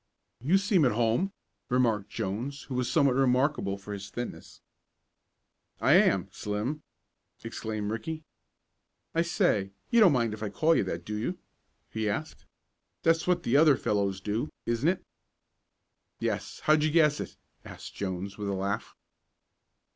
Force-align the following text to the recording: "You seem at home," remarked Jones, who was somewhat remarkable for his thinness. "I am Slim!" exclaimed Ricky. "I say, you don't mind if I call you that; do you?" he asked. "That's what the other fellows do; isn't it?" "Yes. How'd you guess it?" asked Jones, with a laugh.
"You 0.39 0.57
seem 0.57 0.83
at 0.83 0.93
home," 0.93 1.31
remarked 1.69 2.09
Jones, 2.09 2.63
who 2.63 2.73
was 2.73 2.91
somewhat 2.91 3.13
remarkable 3.13 3.77
for 3.77 3.93
his 3.93 4.09
thinness. 4.09 4.59
"I 5.79 5.91
am 5.93 6.27
Slim!" 6.31 6.81
exclaimed 7.43 7.91
Ricky. 7.91 8.23
"I 9.13 9.21
say, 9.21 9.69
you 9.91 9.99
don't 9.99 10.11
mind 10.11 10.33
if 10.33 10.41
I 10.41 10.49
call 10.49 10.75
you 10.75 10.83
that; 10.85 11.05
do 11.05 11.15
you?" 11.15 11.37
he 11.91 12.09
asked. 12.09 12.45
"That's 13.03 13.27
what 13.27 13.43
the 13.43 13.55
other 13.55 13.77
fellows 13.77 14.21
do; 14.21 14.49
isn't 14.65 14.89
it?" 14.89 15.05
"Yes. 16.19 16.61
How'd 16.61 16.81
you 16.83 16.89
guess 16.89 17.19
it?" 17.19 17.37
asked 17.63 17.93
Jones, 17.93 18.39
with 18.39 18.49
a 18.49 18.53
laugh. 18.53 18.95